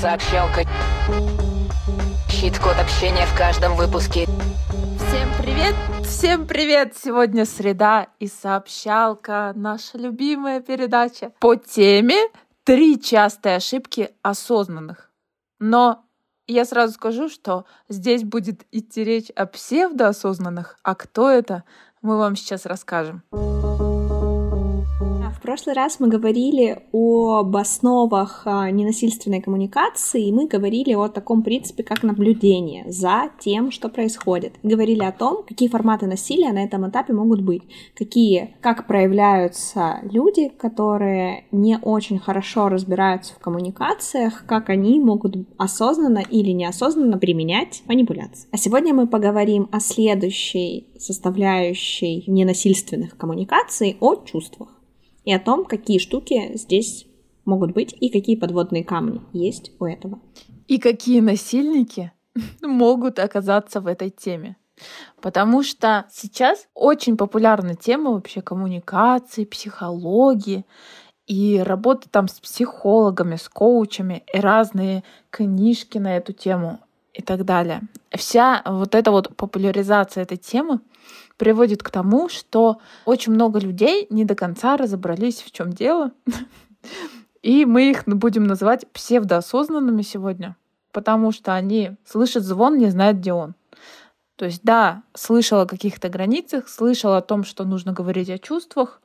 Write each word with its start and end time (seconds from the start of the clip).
Сообщалка. 0.00 0.60
Щит-код 2.30 2.76
общения 2.80 3.26
в 3.26 3.36
каждом 3.36 3.74
выпуске. 3.74 4.26
Всем 4.26 5.28
привет! 5.42 5.74
Всем 6.04 6.46
привет! 6.46 6.96
Сегодня 6.96 7.44
среда 7.44 8.06
и 8.20 8.28
сообщалка, 8.28 9.52
наша 9.56 9.98
любимая 9.98 10.60
передача 10.60 11.32
по 11.40 11.56
теме 11.56 12.28
«Три 12.62 13.00
частые 13.00 13.56
ошибки 13.56 14.10
осознанных». 14.22 15.10
Но 15.58 16.04
я 16.46 16.64
сразу 16.64 16.94
скажу, 16.94 17.28
что 17.28 17.64
здесь 17.88 18.22
будет 18.22 18.66
идти 18.70 19.02
речь 19.02 19.30
о 19.30 19.46
псевдоосознанных, 19.46 20.78
а 20.84 20.94
кто 20.94 21.28
это, 21.28 21.64
мы 22.02 22.18
вам 22.18 22.36
сейчас 22.36 22.66
расскажем 22.66 23.24
прошлый 25.48 25.74
раз 25.74 25.98
мы 25.98 26.08
говорили 26.08 26.82
об 26.92 27.56
основах 27.56 28.42
а, 28.44 28.70
ненасильственной 28.70 29.40
коммуникации, 29.40 30.26
и 30.26 30.32
мы 30.32 30.46
говорили 30.46 30.92
о 30.92 31.08
таком 31.08 31.42
принципе, 31.42 31.82
как 31.82 32.02
наблюдение 32.02 32.84
за 32.92 33.30
тем, 33.40 33.70
что 33.70 33.88
происходит. 33.88 34.56
говорили 34.62 35.02
о 35.02 35.10
том, 35.10 35.42
какие 35.48 35.70
форматы 35.70 36.06
насилия 36.06 36.52
на 36.52 36.62
этом 36.62 36.86
этапе 36.90 37.14
могут 37.14 37.40
быть, 37.40 37.62
какие, 37.96 38.56
как 38.60 38.86
проявляются 38.86 40.00
люди, 40.02 40.50
которые 40.50 41.46
не 41.50 41.78
очень 41.80 42.18
хорошо 42.18 42.68
разбираются 42.68 43.32
в 43.32 43.38
коммуникациях, 43.38 44.44
как 44.46 44.68
они 44.68 45.00
могут 45.00 45.34
осознанно 45.56 46.22
или 46.28 46.50
неосознанно 46.50 47.16
применять 47.16 47.82
манипуляции. 47.86 48.50
А 48.52 48.58
сегодня 48.58 48.92
мы 48.92 49.06
поговорим 49.06 49.70
о 49.72 49.80
следующей 49.80 50.88
составляющей 50.98 52.24
ненасильственных 52.26 53.16
коммуникаций, 53.16 53.96
о 54.00 54.16
чувствах 54.16 54.77
и 55.28 55.32
о 55.34 55.38
том, 55.38 55.66
какие 55.66 55.98
штуки 55.98 56.56
здесь 56.56 57.06
могут 57.44 57.74
быть 57.74 57.94
и 58.00 58.08
какие 58.08 58.34
подводные 58.34 58.82
камни 58.82 59.20
есть 59.34 59.72
у 59.78 59.84
этого. 59.84 60.22
И 60.68 60.78
какие 60.78 61.20
насильники 61.20 62.12
могут 62.62 63.18
оказаться 63.18 63.82
в 63.82 63.88
этой 63.88 64.08
теме. 64.08 64.56
Потому 65.20 65.62
что 65.62 66.06
сейчас 66.10 66.66
очень 66.72 67.18
популярна 67.18 67.74
тема 67.74 68.12
вообще 68.12 68.40
коммуникации, 68.40 69.44
психологии 69.44 70.64
и 71.26 71.58
работа 71.62 72.08
там 72.08 72.26
с 72.26 72.40
психологами, 72.40 73.36
с 73.36 73.50
коучами 73.50 74.24
и 74.32 74.40
разные 74.40 75.04
книжки 75.28 75.98
на 75.98 76.16
эту 76.16 76.32
тему 76.32 76.80
и 77.18 77.22
так 77.22 77.44
далее. 77.44 77.82
Вся 78.12 78.62
вот 78.64 78.94
эта 78.94 79.10
вот 79.10 79.36
популяризация 79.36 80.22
этой 80.22 80.38
темы 80.38 80.80
приводит 81.36 81.82
к 81.82 81.90
тому, 81.90 82.28
что 82.28 82.78
очень 83.04 83.32
много 83.32 83.58
людей 83.58 84.06
не 84.08 84.24
до 84.24 84.36
конца 84.36 84.76
разобрались, 84.76 85.42
в 85.42 85.50
чем 85.50 85.72
дело. 85.72 86.12
И 87.42 87.64
мы 87.64 87.90
их 87.90 88.04
будем 88.06 88.44
называть 88.44 88.86
псевдоосознанными 88.92 90.02
сегодня, 90.02 90.56
потому 90.92 91.32
что 91.32 91.54
они 91.54 91.96
слышат 92.04 92.44
звон, 92.44 92.78
не 92.78 92.88
знают, 92.88 93.18
где 93.18 93.32
он. 93.32 93.54
То 94.36 94.44
есть, 94.44 94.60
да, 94.62 95.02
слышал 95.14 95.60
о 95.60 95.66
каких-то 95.66 96.08
границах, 96.08 96.68
слышал 96.68 97.14
о 97.14 97.22
том, 97.22 97.42
что 97.42 97.64
нужно 97.64 97.92
говорить 97.92 98.30
о 98.30 98.38
чувствах, 98.38 99.00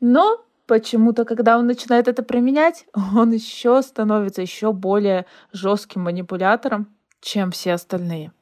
но 0.00 0.42
почему-то, 0.66 1.26
когда 1.26 1.58
он 1.58 1.66
начинает 1.66 2.08
это 2.08 2.22
применять, 2.22 2.86
он 3.14 3.32
еще 3.32 3.82
становится 3.82 4.40
еще 4.40 4.72
более 4.72 5.26
жестким 5.52 6.02
манипулятором, 6.02 6.88
чем 7.20 7.50
все 7.50 7.72
остальные. 7.72 8.32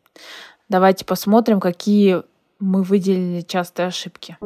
Давайте 0.68 1.04
посмотрим, 1.04 1.60
какие 1.60 2.22
мы 2.58 2.82
выделили 2.82 3.40
частые 3.40 3.88
ошибки. 3.88 4.36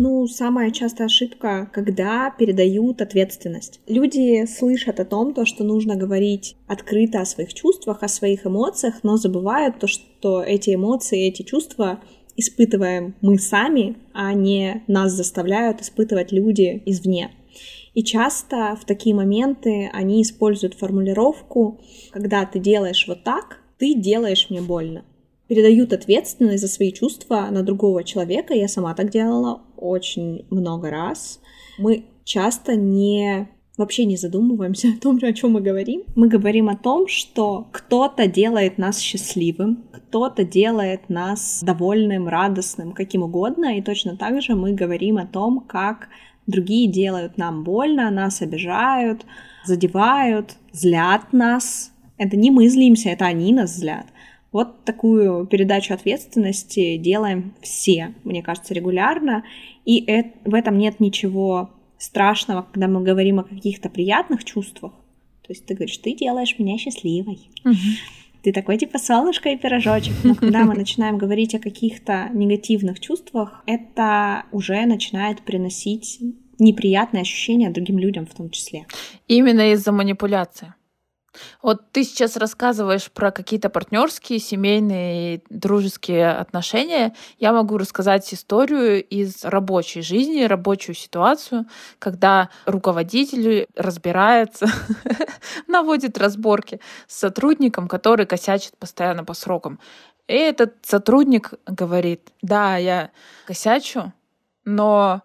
Ну, 0.00 0.28
самая 0.28 0.70
частая 0.70 1.06
ошибка, 1.06 1.68
когда 1.72 2.30
передают 2.30 3.02
ответственность. 3.02 3.80
Люди 3.88 4.46
слышат 4.46 5.00
о 5.00 5.04
том, 5.04 5.34
то, 5.34 5.44
что 5.44 5.64
нужно 5.64 5.96
говорить 5.96 6.56
открыто 6.68 7.20
о 7.20 7.24
своих 7.24 7.52
чувствах, 7.52 8.02
о 8.02 8.08
своих 8.08 8.46
эмоциях, 8.46 9.02
но 9.02 9.16
забывают 9.16 9.80
то, 9.80 9.88
что 9.88 10.42
эти 10.42 10.74
эмоции, 10.74 11.26
эти 11.26 11.42
чувства 11.42 12.00
испытываем 12.36 13.16
мы 13.20 13.38
сами, 13.38 13.96
а 14.12 14.32
не 14.32 14.84
нас 14.86 15.12
заставляют 15.12 15.80
испытывать 15.80 16.30
люди 16.30 16.80
извне. 16.86 17.32
И 17.98 18.04
часто 18.04 18.78
в 18.80 18.84
такие 18.84 19.12
моменты 19.12 19.90
они 19.92 20.22
используют 20.22 20.74
формулировку, 20.74 21.80
когда 22.12 22.46
ты 22.46 22.60
делаешь 22.60 23.04
вот 23.08 23.24
так, 23.24 23.58
ты 23.76 23.92
делаешь 23.94 24.46
мне 24.50 24.60
больно. 24.60 25.04
Передают 25.48 25.92
ответственность 25.92 26.60
за 26.60 26.68
свои 26.68 26.92
чувства 26.92 27.48
на 27.50 27.64
другого 27.64 28.04
человека. 28.04 28.54
Я 28.54 28.68
сама 28.68 28.94
так 28.94 29.10
делала 29.10 29.62
очень 29.76 30.46
много 30.48 30.90
раз. 30.90 31.40
Мы 31.76 32.04
часто 32.22 32.76
не 32.76 33.48
вообще 33.76 34.04
не 34.04 34.16
задумываемся 34.16 34.90
о 34.96 35.00
том, 35.00 35.18
о 35.20 35.32
чем 35.32 35.52
мы 35.52 35.60
говорим. 35.60 36.04
Мы 36.14 36.28
говорим 36.28 36.68
о 36.68 36.76
том, 36.76 37.08
что 37.08 37.66
кто-то 37.72 38.28
делает 38.28 38.78
нас 38.78 39.00
счастливым, 39.00 39.88
кто-то 39.90 40.44
делает 40.44 41.08
нас 41.08 41.64
довольным, 41.64 42.28
радостным, 42.28 42.92
каким 42.92 43.24
угодно, 43.24 43.76
и 43.76 43.82
точно 43.82 44.16
так 44.16 44.40
же 44.40 44.54
мы 44.54 44.72
говорим 44.72 45.18
о 45.18 45.26
том, 45.26 45.64
как 45.66 46.08
другие 46.48 46.90
делают 46.90 47.38
нам 47.38 47.62
больно, 47.62 48.10
нас 48.10 48.42
обижают, 48.42 49.24
задевают, 49.64 50.56
злят 50.72 51.32
нас. 51.32 51.92
Это 52.16 52.36
не 52.36 52.50
мы 52.50 52.68
злимся, 52.68 53.10
это 53.10 53.26
они 53.26 53.52
нас 53.52 53.76
злят. 53.76 54.06
Вот 54.50 54.82
такую 54.84 55.46
передачу 55.46 55.94
ответственности 55.94 56.96
делаем 56.96 57.54
все, 57.60 58.14
мне 58.24 58.42
кажется, 58.42 58.74
регулярно. 58.74 59.44
И 59.84 60.02
это, 60.04 60.30
в 60.44 60.54
этом 60.54 60.78
нет 60.78 60.98
ничего 61.00 61.70
страшного, 61.98 62.62
когда 62.62 62.88
мы 62.88 63.02
говорим 63.02 63.38
о 63.38 63.44
каких-то 63.44 63.88
приятных 63.90 64.44
чувствах. 64.44 64.92
То 65.46 65.52
есть 65.52 65.66
ты 65.66 65.74
говоришь, 65.74 65.98
ты 65.98 66.14
делаешь 66.14 66.56
меня 66.58 66.78
счастливой. 66.78 67.50
Ты 68.48 68.52
такой 68.54 68.78
типа 68.78 68.98
солнышко 68.98 69.50
и 69.50 69.58
пирожочек. 69.58 70.14
Но 70.24 70.34
когда 70.34 70.64
мы 70.64 70.74
начинаем 70.74 71.18
говорить 71.18 71.54
о 71.54 71.58
каких-то 71.58 72.30
негативных 72.32 72.98
чувствах, 72.98 73.62
это 73.66 74.44
уже 74.52 74.86
начинает 74.86 75.42
приносить 75.42 76.18
неприятные 76.58 77.20
ощущения 77.20 77.68
другим 77.68 77.98
людям 77.98 78.24
в 78.24 78.34
том 78.34 78.48
числе. 78.48 78.86
Именно 79.26 79.72
из-за 79.74 79.92
манипуляции. 79.92 80.72
Вот 81.62 81.92
ты 81.92 82.04
сейчас 82.04 82.36
рассказываешь 82.36 83.10
про 83.10 83.30
какие-то 83.30 83.68
партнерские, 83.68 84.38
семейные, 84.38 85.42
дружеские 85.50 86.30
отношения. 86.30 87.14
Я 87.38 87.52
могу 87.52 87.78
рассказать 87.78 88.32
историю 88.32 89.04
из 89.04 89.44
рабочей 89.44 90.00
жизни, 90.00 90.44
рабочую 90.44 90.94
ситуацию, 90.94 91.66
когда 91.98 92.48
руководитель 92.64 93.66
разбирается, 93.76 94.68
наводит 95.66 96.18
разборки 96.18 96.80
с 97.06 97.18
сотрудником, 97.18 97.88
который 97.88 98.26
косячит 98.26 98.76
постоянно 98.78 99.24
по 99.24 99.34
срокам. 99.34 99.78
И 100.26 100.34
этот 100.34 100.74
сотрудник 100.82 101.54
говорит, 101.66 102.32
да, 102.42 102.76
я 102.76 103.10
косячу, 103.46 104.12
но 104.64 105.22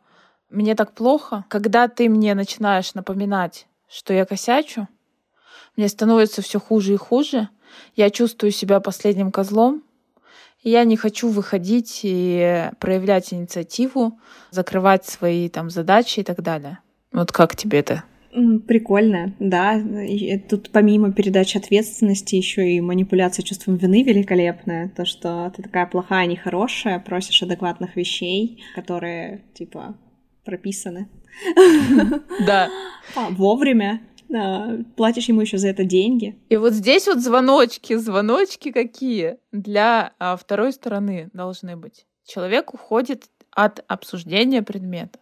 мне 0.50 0.76
так 0.76 0.94
плохо, 0.94 1.46
когда 1.50 1.88
ты 1.88 2.08
мне 2.08 2.36
начинаешь 2.36 2.94
напоминать, 2.94 3.68
что 3.90 4.14
я 4.14 4.26
косячу, 4.26 4.88
мне 5.76 5.88
становится 5.88 6.42
все 6.42 6.60
хуже 6.60 6.94
и 6.94 6.98
хуже. 6.98 7.50
Я 7.96 8.10
чувствую 8.10 8.52
себя 8.52 8.80
последним 8.80 9.32
козлом. 9.32 9.84
Я 10.64 10.84
не 10.86 10.96
хочу 10.96 11.30
выходить 11.30 12.02
и 12.04 12.70
проявлять 12.80 13.34
инициативу, 13.34 14.20
закрывать 14.52 15.06
свои 15.06 15.50
там 15.50 15.70
задачи 15.70 16.22
и 16.22 16.24
так 16.24 16.42
далее. 16.42 16.80
Вот 17.12 17.32
как 17.32 17.56
тебе 17.56 17.80
это? 17.80 18.04
Прикольно, 18.68 19.36
да. 19.40 19.76
И 19.76 20.40
тут 20.40 20.72
помимо 20.72 21.12
передачи 21.12 21.58
ответственности 21.58 22.36
еще 22.36 22.68
и 22.68 22.82
манипуляция 22.82 23.44
чувством 23.44 23.76
вины 23.76 24.04
великолепная. 24.04 24.90
То, 24.90 25.06
что 25.06 25.52
ты 25.56 25.62
такая 25.62 25.86
плохая, 25.86 26.26
нехорошая, 26.26 27.00
просишь 27.00 27.44
адекватных 27.44 27.96
вещей, 27.96 28.64
которые, 28.74 29.44
типа, 29.54 29.96
прописаны. 30.46 31.10
Да. 32.46 32.70
А, 33.18 33.30
вовремя 33.32 34.00
платишь 34.96 35.30
ему 35.30 35.42
еще 35.42 35.58
за 35.58 35.70
это 35.70 35.84
деньги. 35.84 36.38
И 36.50 36.58
вот 36.58 36.74
здесь 36.74 37.08
вот 37.08 37.20
звоночки, 37.20 37.96
звоночки 37.96 38.72
какие 38.72 39.38
для 39.52 40.14
а, 40.20 40.36
второй 40.36 40.74
стороны 40.74 41.30
должны 41.34 41.76
быть. 41.76 42.06
Человек 42.26 42.74
уходит 42.74 43.26
от 43.52 43.84
обсуждения 43.88 44.62
предмета. 44.62 45.20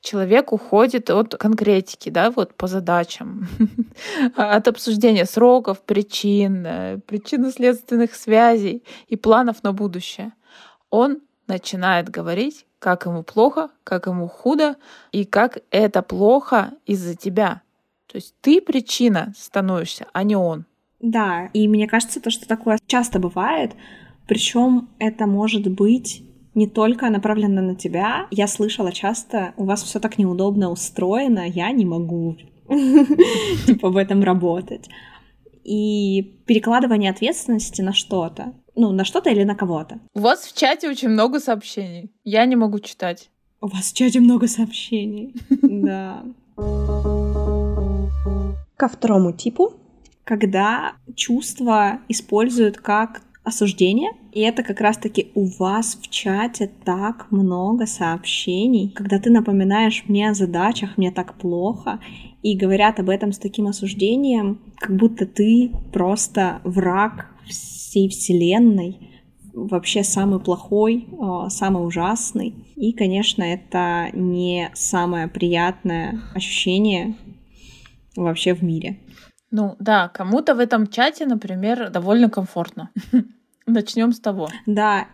Человек 0.00 0.52
уходит 0.52 1.10
от 1.10 1.34
конкретики, 1.36 2.10
да, 2.10 2.30
вот 2.30 2.54
по 2.54 2.66
задачам, 2.66 3.48
от 4.36 4.68
обсуждения 4.68 5.24
сроков, 5.24 5.82
причин, 5.82 6.64
э, 6.64 6.98
причинно-следственных 7.06 8.14
связей 8.14 8.84
и 9.08 9.16
планов 9.16 9.62
на 9.62 9.72
будущее. 9.72 10.32
Он 10.90 11.20
начинает 11.48 12.08
говорить, 12.08 12.66
как 12.78 13.06
ему 13.06 13.22
плохо, 13.22 13.70
как 13.82 14.06
ему 14.06 14.28
худо, 14.28 14.76
и 15.10 15.24
как 15.24 15.58
это 15.70 16.02
плохо 16.02 16.72
из-за 16.84 17.16
тебя. 17.16 17.62
То 18.10 18.16
есть 18.16 18.34
ты 18.40 18.60
причина 18.60 19.32
становишься, 19.36 20.06
а 20.12 20.22
не 20.22 20.36
он. 20.36 20.64
Да, 21.00 21.50
и 21.52 21.68
мне 21.68 21.86
кажется, 21.86 22.20
то, 22.20 22.30
что 22.30 22.46
такое 22.46 22.78
часто 22.86 23.18
бывает, 23.18 23.72
причем 24.26 24.88
это 24.98 25.26
может 25.26 25.66
быть 25.70 26.22
не 26.54 26.66
только 26.66 27.10
направлено 27.10 27.60
на 27.60 27.74
тебя. 27.76 28.26
Я 28.30 28.48
слышала 28.48 28.90
часто, 28.90 29.52
у 29.56 29.64
вас 29.64 29.82
все 29.82 30.00
так 30.00 30.18
неудобно 30.18 30.70
устроено, 30.70 31.46
я 31.46 31.70
не 31.70 31.84
могу 31.84 32.36
типа 33.66 33.90
в 33.90 33.96
этом 33.96 34.22
работать. 34.22 34.88
И 35.64 36.40
перекладывание 36.46 37.10
ответственности 37.10 37.82
на 37.82 37.92
что-то. 37.92 38.54
Ну, 38.74 38.92
на 38.92 39.04
что-то 39.04 39.30
или 39.30 39.42
на 39.42 39.54
кого-то. 39.54 40.00
У 40.14 40.20
вас 40.20 40.44
в 40.44 40.56
чате 40.56 40.88
очень 40.88 41.08
много 41.08 41.40
сообщений. 41.40 42.10
Я 42.24 42.44
не 42.46 42.56
могу 42.56 42.78
читать. 42.78 43.30
У 43.60 43.68
вас 43.68 43.92
в 43.92 43.94
чате 43.94 44.20
много 44.20 44.48
сообщений. 44.48 45.34
Да. 45.62 46.22
Ко 48.76 48.88
второму 48.88 49.32
типу, 49.32 49.74
когда 50.24 50.92
чувства 51.14 52.00
используют 52.08 52.78
как 52.78 53.22
осуждение. 53.46 54.10
И 54.32 54.40
это 54.40 54.64
как 54.64 54.80
раз-таки 54.80 55.30
у 55.36 55.46
вас 55.58 55.96
в 56.02 56.10
чате 56.10 56.68
так 56.84 57.30
много 57.30 57.86
сообщений, 57.86 58.90
когда 58.90 59.20
ты 59.20 59.30
напоминаешь 59.30 60.04
мне 60.08 60.30
о 60.30 60.34
задачах, 60.34 60.98
мне 60.98 61.12
так 61.12 61.38
плохо, 61.38 62.00
и 62.42 62.56
говорят 62.56 62.98
об 62.98 63.08
этом 63.08 63.32
с 63.32 63.38
таким 63.38 63.68
осуждением, 63.68 64.58
как 64.78 64.96
будто 64.96 65.26
ты 65.26 65.70
просто 65.92 66.60
враг 66.64 67.28
всей 67.48 68.08
вселенной, 68.08 68.98
вообще 69.54 70.02
самый 70.02 70.40
плохой, 70.40 71.06
а, 71.18 71.48
самый 71.48 71.86
ужасный. 71.86 72.52
И, 72.74 72.92
конечно, 72.92 73.44
это 73.44 74.08
не 74.12 74.70
самое 74.74 75.28
приятное 75.28 76.20
ощущение 76.34 77.14
вообще 78.24 78.54
в 78.54 78.62
мире. 78.62 78.98
Ну 79.50 79.76
да, 79.78 80.08
кому-то 80.08 80.54
в 80.54 80.58
этом 80.58 80.86
чате, 80.86 81.26
например, 81.26 81.90
довольно 81.90 82.28
комфортно. 82.28 82.90
Начнем 83.66 84.12
с 84.12 84.20
того. 84.20 84.48
Да. 84.66 85.08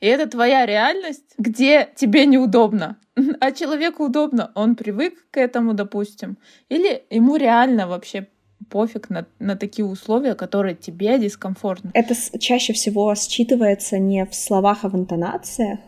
И 0.00 0.06
это 0.06 0.28
твоя 0.30 0.66
реальность, 0.66 1.34
где 1.36 1.88
тебе 1.94 2.26
неудобно, 2.26 2.96
а 3.40 3.52
человеку 3.52 4.04
удобно. 4.06 4.50
Он 4.54 4.76
привык 4.76 5.30
к 5.30 5.36
этому, 5.36 5.74
допустим. 5.74 6.38
Или 6.68 7.02
ему 7.10 7.36
реально 7.36 7.86
вообще 7.86 8.28
пофиг 8.70 9.10
на, 9.10 9.26
на 9.38 9.56
такие 9.56 9.84
условия, 9.84 10.34
которые 10.34 10.74
тебе 10.74 11.18
дискомфортны. 11.18 11.90
Это 11.94 12.14
чаще 12.38 12.72
всего 12.72 13.12
считывается 13.12 13.98
не 13.98 14.24
в 14.26 14.34
словах, 14.34 14.84
а 14.84 14.88
в 14.88 14.96
интонациях, 14.96 15.78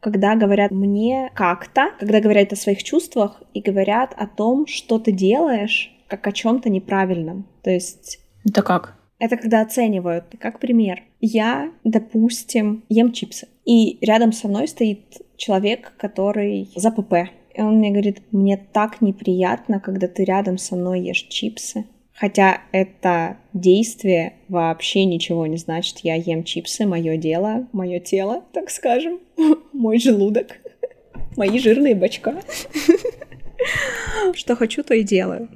когда 0.00 0.34
говорят 0.36 0.70
мне 0.70 1.30
как-то, 1.34 1.90
когда 1.98 2.20
говорят 2.20 2.52
о 2.52 2.56
своих 2.56 2.82
чувствах 2.82 3.42
и 3.54 3.60
говорят 3.60 4.14
о 4.16 4.26
том, 4.26 4.66
что 4.66 4.98
ты 4.98 5.12
делаешь, 5.12 5.92
как 6.08 6.26
о 6.26 6.32
чем-то 6.32 6.70
неправильном. 6.70 7.46
То 7.62 7.70
есть... 7.70 8.20
Это 8.44 8.62
как? 8.62 8.96
Это 9.18 9.36
когда 9.36 9.62
оценивают. 9.62 10.24
Как 10.38 10.60
пример. 10.60 11.02
Я, 11.20 11.72
допустим, 11.84 12.84
ем 12.88 13.12
чипсы. 13.12 13.48
И 13.64 13.98
рядом 14.04 14.32
со 14.32 14.46
мной 14.48 14.68
стоит 14.68 15.22
человек, 15.36 15.94
который 15.96 16.70
за 16.76 16.90
ПП. 16.90 17.30
И 17.54 17.60
он 17.62 17.78
мне 17.78 17.90
говорит, 17.90 18.20
мне 18.32 18.56
так 18.56 19.00
неприятно, 19.00 19.80
когда 19.80 20.06
ты 20.08 20.24
рядом 20.24 20.58
со 20.58 20.76
мной 20.76 21.00
ешь 21.00 21.26
чипсы. 21.28 21.86
Хотя 22.18 22.62
это 22.72 23.36
действие 23.52 24.34
вообще 24.48 25.04
ничего 25.04 25.46
не 25.46 25.58
значит. 25.58 25.98
Я 25.98 26.14
ем 26.14 26.44
чипсы, 26.44 26.86
мое 26.86 27.16
дело, 27.18 27.66
мое 27.72 28.00
тело, 28.00 28.42
так 28.52 28.70
скажем, 28.70 29.20
мой 29.72 29.98
желудок, 29.98 30.58
мои 31.36 31.58
жирные 31.58 31.94
бачка. 31.94 32.40
Что 34.32 34.56
хочу, 34.56 34.82
то 34.82 34.94
и 34.94 35.02
делаю. 35.02 35.48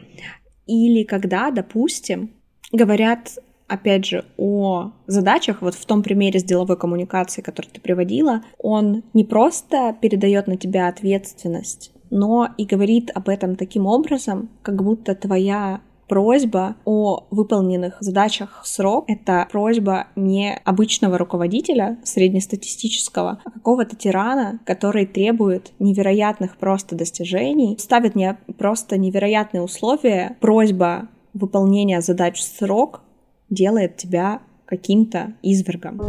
Или 0.66 1.04
когда, 1.04 1.50
допустим, 1.50 2.30
говорят 2.72 3.38
опять 3.66 4.04
же, 4.04 4.24
о 4.36 4.90
задачах, 5.06 5.62
вот 5.62 5.74
в 5.74 5.86
том 5.86 6.02
примере 6.02 6.40
с 6.40 6.44
деловой 6.44 6.76
коммуникацией, 6.76 7.44
который 7.44 7.68
ты 7.68 7.80
приводила, 7.80 8.42
он 8.58 9.04
не 9.14 9.24
просто 9.24 9.96
передает 10.00 10.48
на 10.48 10.56
тебя 10.56 10.88
ответственность, 10.88 11.92
но 12.10 12.48
и 12.58 12.64
говорит 12.64 13.12
об 13.14 13.28
этом 13.28 13.54
таким 13.54 13.86
образом, 13.86 14.50
как 14.62 14.82
будто 14.82 15.14
твоя 15.14 15.82
просьба 16.10 16.74
о 16.84 17.28
выполненных 17.30 17.96
задачах 18.00 18.62
в 18.64 18.66
срок— 18.66 19.04
это 19.06 19.46
просьба 19.48 20.08
не 20.16 20.60
обычного 20.64 21.16
руководителя 21.18 21.98
среднестатистического, 22.02 23.40
а 23.44 23.50
какого-то 23.52 23.94
тирана, 23.94 24.58
который 24.66 25.06
требует 25.06 25.70
невероятных 25.78 26.56
просто 26.56 26.96
достижений, 26.96 27.76
ставит 27.78 28.16
не 28.16 28.36
просто 28.58 28.98
невероятные 28.98 29.62
условия, 29.62 30.36
просьба 30.40 31.08
выполнения 31.32 32.00
задач 32.00 32.40
в 32.40 32.42
срок 32.42 33.02
делает 33.48 33.96
тебя 33.96 34.40
каким-то 34.64 35.34
извергом. 35.42 36.00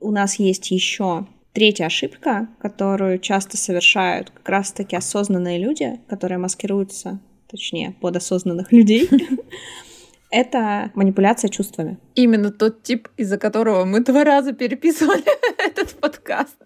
У 0.00 0.10
нас 0.10 0.40
есть 0.40 0.72
еще 0.72 1.26
третья 1.52 1.86
ошибка, 1.86 2.48
которую 2.58 3.20
часто 3.20 3.56
совершают 3.56 4.30
как 4.30 4.48
раз-таки 4.48 4.96
осознанные 4.96 5.60
люди, 5.60 6.00
которые 6.08 6.38
маскируются, 6.38 7.20
точнее, 7.52 7.94
под 8.00 8.16
осознанных 8.16 8.72
людей. 8.72 9.08
Это 10.30 10.90
манипуляция 10.94 11.50
чувствами. 11.50 11.98
Именно 12.14 12.50
тот 12.50 12.82
тип, 12.82 13.08
из-за 13.18 13.36
которого 13.36 13.84
мы 13.84 14.00
два 14.00 14.24
раза 14.24 14.52
переписывали 14.52 15.22
этот 15.64 15.90
подкаст. 15.90 16.56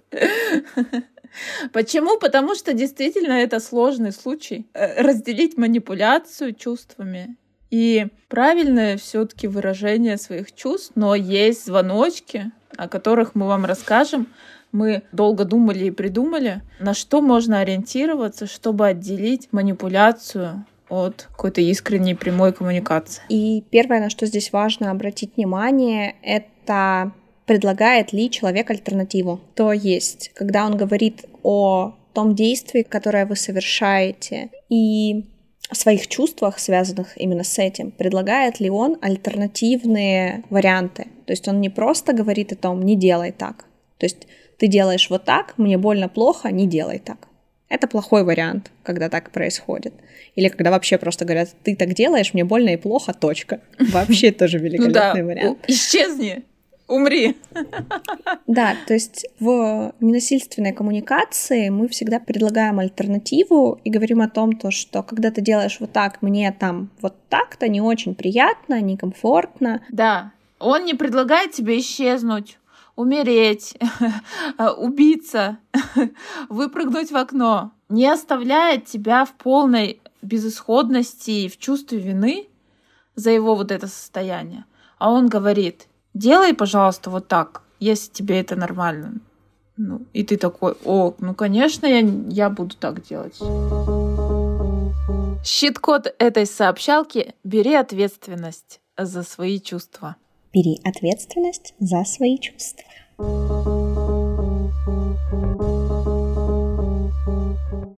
Почему? 1.72 2.18
Потому 2.18 2.54
что 2.54 2.72
действительно 2.72 3.32
это 3.32 3.60
сложный 3.60 4.12
случай. 4.12 4.66
Э, 4.72 5.02
разделить 5.02 5.58
манипуляцию 5.58 6.54
чувствами 6.54 7.36
и 7.70 8.06
правильное 8.28 8.96
все-таки 8.96 9.48
выражение 9.48 10.16
своих 10.16 10.54
чувств, 10.54 10.92
но 10.94 11.14
есть 11.14 11.66
звоночки, 11.66 12.52
о 12.76 12.88
которых 12.88 13.34
мы 13.34 13.46
вам 13.46 13.64
расскажем. 13.64 14.28
Мы 14.72 15.02
долго 15.12 15.44
думали 15.44 15.86
и 15.86 15.90
придумали, 15.90 16.62
на 16.80 16.94
что 16.94 17.20
можно 17.20 17.60
ориентироваться, 17.60 18.46
чтобы 18.46 18.86
отделить 18.86 19.48
манипуляцию 19.52 20.64
от 20.88 21.28
какой-то 21.30 21.60
искренней 21.60 22.14
прямой 22.14 22.52
коммуникации. 22.52 23.22
И 23.28 23.64
первое, 23.70 24.00
на 24.00 24.10
что 24.10 24.26
здесь 24.26 24.52
важно 24.52 24.90
обратить 24.90 25.36
внимание, 25.36 26.14
это 26.22 27.12
предлагает 27.46 28.12
ли 28.12 28.30
человек 28.30 28.70
альтернативу. 28.70 29.40
То 29.54 29.72
есть, 29.72 30.30
когда 30.34 30.66
он 30.66 30.76
говорит 30.76 31.24
о 31.42 31.94
том 32.12 32.34
действии, 32.34 32.82
которое 32.82 33.26
вы 33.26 33.36
совершаете, 33.36 34.50
и 34.68 35.26
своих 35.72 36.06
чувствах, 36.06 36.58
связанных 36.58 37.20
именно 37.20 37.42
с 37.44 37.58
этим, 37.58 37.90
предлагает 37.90 38.60
ли 38.60 38.70
он 38.70 38.96
альтернативные 39.00 40.44
варианты. 40.48 41.08
То 41.26 41.32
есть 41.32 41.48
он 41.48 41.60
не 41.60 41.70
просто 41.70 42.12
говорит 42.12 42.52
о 42.52 42.56
том, 42.56 42.82
не 42.82 42.96
делай 42.96 43.32
так. 43.32 43.64
То 43.98 44.06
есть 44.06 44.26
ты 44.58 44.68
делаешь 44.68 45.10
вот 45.10 45.24
так, 45.24 45.54
мне 45.58 45.76
больно, 45.76 46.08
плохо, 46.08 46.50
не 46.50 46.66
делай 46.66 46.98
так. 46.98 47.28
Это 47.68 47.88
плохой 47.88 48.22
вариант, 48.22 48.70
когда 48.82 49.08
так 49.08 49.30
происходит. 49.30 49.94
Или 50.36 50.48
когда 50.48 50.70
вообще 50.70 50.98
просто 50.98 51.24
говорят, 51.24 51.48
ты 51.64 51.74
так 51.74 51.94
делаешь, 51.94 52.32
мне 52.32 52.44
больно 52.44 52.70
и 52.70 52.76
плохо, 52.76 53.12
точка. 53.12 53.60
Вообще 53.78 54.30
тоже 54.30 54.58
великолепный 54.58 55.24
вариант. 55.24 55.58
Исчезни. 55.66 56.44
Умри. 56.88 57.36
Да, 58.46 58.76
то 58.86 58.94
есть 58.94 59.26
в 59.40 59.92
ненасильственной 60.00 60.72
коммуникации 60.72 61.68
мы 61.68 61.88
всегда 61.88 62.20
предлагаем 62.20 62.78
альтернативу 62.78 63.80
и 63.82 63.90
говорим 63.90 64.20
о 64.20 64.28
том, 64.28 64.52
то, 64.56 64.70
что 64.70 65.02
когда 65.02 65.30
ты 65.30 65.40
делаешь 65.40 65.78
вот 65.80 65.92
так, 65.92 66.22
мне 66.22 66.52
там 66.52 66.90
вот 67.00 67.14
так-то 67.28 67.68
не 67.68 67.80
очень 67.80 68.14
приятно, 68.14 68.80
некомфортно. 68.80 69.82
Да, 69.90 70.32
он 70.58 70.84
не 70.84 70.94
предлагает 70.94 71.52
тебе 71.52 71.78
исчезнуть, 71.78 72.58
умереть, 72.96 73.78
убиться, 74.78 75.58
выпрыгнуть 76.48 77.12
в 77.12 77.16
окно. 77.16 77.72
Не 77.88 78.08
оставляет 78.08 78.86
тебя 78.86 79.24
в 79.24 79.32
полной 79.34 80.00
безысходности 80.22 81.30
и 81.30 81.48
в 81.48 81.58
чувстве 81.58 81.98
вины 81.98 82.48
за 83.14 83.30
его 83.30 83.54
вот 83.54 83.70
это 83.70 83.86
состояние. 83.86 84.64
А 84.98 85.10
он 85.10 85.28
говорит, 85.28 85.86
делай, 86.14 86.54
пожалуйста, 86.54 87.10
вот 87.10 87.28
так, 87.28 87.62
если 87.78 88.10
тебе 88.10 88.40
это 88.40 88.56
нормально. 88.56 89.20
Ну, 89.76 90.00
и 90.14 90.24
ты 90.24 90.38
такой, 90.38 90.74
о, 90.84 91.14
ну, 91.18 91.34
конечно, 91.34 91.86
я, 91.86 91.98
я 92.00 92.48
буду 92.48 92.74
так 92.76 93.06
делать. 93.06 93.38
Щит-код 95.44 96.14
этой 96.18 96.46
сообщалки– 96.46 97.34
бери 97.44 97.74
ответственность 97.74 98.80
за 98.96 99.22
свои 99.22 99.60
чувства. 99.60 100.16
Бери 100.56 100.80
ответственность 100.84 101.74
за 101.80 102.02
свои 102.06 102.38
чувства. 102.38 102.84